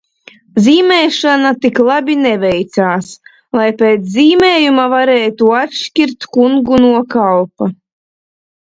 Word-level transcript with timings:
Zīmēšana 0.67 1.51
tik 1.65 1.81
labi 1.89 2.15
neveicās, 2.21 3.11
lai 3.61 3.69
pēc 3.83 4.09
zīmējuma 4.17 4.89
varētu 4.97 5.55
atšķirt 5.63 6.31
kungu 6.41 6.85
no 6.89 6.93
kalpa. 7.19 7.75